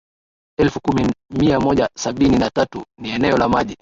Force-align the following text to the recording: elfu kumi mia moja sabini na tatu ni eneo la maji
elfu 0.59 0.79
kumi 0.81 1.13
mia 1.29 1.59
moja 1.59 1.89
sabini 1.97 2.37
na 2.39 2.49
tatu 2.49 2.83
ni 2.97 3.09
eneo 3.09 3.37
la 3.37 3.49
maji 3.49 3.69